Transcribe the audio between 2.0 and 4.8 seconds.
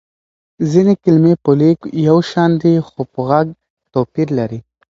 يو شان دي خو په غږ توپير لري.